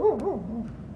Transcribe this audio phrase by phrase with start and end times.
[0.00, 0.89] 嗯嗯嗯。